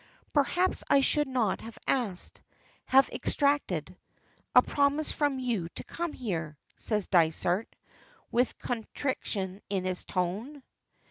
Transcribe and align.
"Perhaps 0.33 0.83
I 0.89 1.01
should 1.01 1.27
not 1.27 1.61
have 1.61 1.77
asked 1.85 2.41
have 2.85 3.07
extracted 3.11 3.95
a 4.55 4.63
promise 4.63 5.11
from 5.11 5.37
you 5.37 5.69
to 5.75 5.83
come 5.83 6.11
here," 6.11 6.57
says 6.75 7.05
Dysart, 7.05 7.75
with 8.31 8.57
contrition 8.57 9.61
in 9.69 9.85
his 9.85 10.03
tone. 10.03 10.63